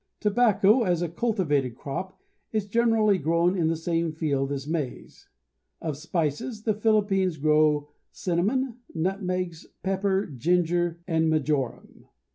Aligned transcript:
Tobacco 0.19 0.81
as 0.81 1.03
a 1.03 1.09
cultivated 1.09 1.75
crop 1.75 2.19
is 2.51 2.65
generally 2.65 3.19
grown 3.19 3.55
in 3.55 3.67
the 3.67 3.75
same 3.75 4.11
field 4.11 4.51
as 4.51 4.67
maize. 4.67 5.29
Of 5.79 5.95
spices 5.95 6.63
the 6.63 6.73
Philippines 6.73 7.37
grow 7.37 7.89
cinnamon, 8.11 8.79
nutmegs, 8.95 9.67
pepper, 9.83 10.25
ginger, 10.25 11.03
and 11.05 11.29
majoram. 11.31 12.07